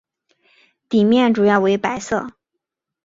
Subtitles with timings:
[0.89, 2.31] 底面主要为白色。